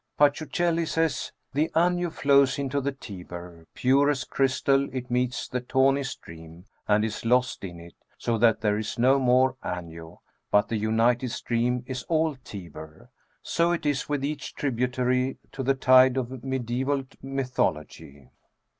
Pacciuchelli 0.17 0.87
says:—" 0.87 1.31
The 1.53 1.69
Anio 1.75 2.09
flows 2.11 2.57
into 2.57 2.81
the 2.81 2.91
Tiber; 2.91 3.67
pure 3.75 4.09
as 4.09 4.23
crystal 4.23 4.89
it 4.91 5.11
meets 5.11 5.47
the 5.47 5.61
tawny 5.61 6.01
stream, 6.01 6.65
and 6.87 7.05
is 7.05 7.23
lost 7.23 7.63
in 7.63 7.79
it, 7.79 7.93
so 8.17 8.39
that 8.39 8.61
there 8.61 8.79
is 8.79 8.97
no 8.97 9.19
more 9.19 9.57
Anio, 9.63 10.21
but 10.49 10.69
the 10.69 10.77
united 10.77 11.29
stream 11.29 11.83
is 11.85 12.01
all 12.09 12.35
Tiber." 12.43 13.11
So 13.43 13.73
is 13.73 14.01
it 14.01 14.09
with 14.09 14.25
each 14.25 14.55
tributary 14.55 15.37
to 15.51 15.61
the 15.61 15.75
tide 15.75 16.17
of 16.17 16.29
medisBval 16.29 17.05
mythology. 17.21 18.31